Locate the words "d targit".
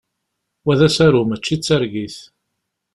1.57-2.17